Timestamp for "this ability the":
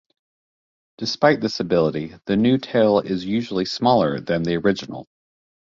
1.41-2.35